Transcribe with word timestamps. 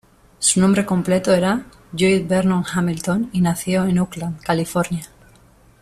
Su 0.39 0.59
nombre 0.59 0.83
completo 0.83 1.31
era 1.31 1.63
Lloyd 1.93 2.25
Vernon 2.27 2.65
Hamilton, 2.73 3.29
y 3.33 3.41
nació 3.41 3.83
en 3.85 3.99
Oakland, 3.99 4.41
California. 4.41 5.05